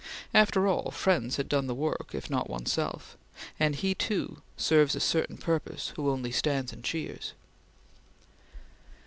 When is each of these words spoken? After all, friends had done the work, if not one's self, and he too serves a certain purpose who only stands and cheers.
After 0.33 0.65
all, 0.67 0.89
friends 0.89 1.35
had 1.35 1.47
done 1.47 1.67
the 1.67 1.75
work, 1.75 2.15
if 2.15 2.27
not 2.27 2.49
one's 2.49 2.71
self, 2.73 3.15
and 3.59 3.75
he 3.75 3.93
too 3.93 4.41
serves 4.57 4.95
a 4.95 4.99
certain 4.99 5.37
purpose 5.37 5.93
who 5.95 6.09
only 6.09 6.31
stands 6.31 6.73
and 6.73 6.83
cheers. 6.83 7.33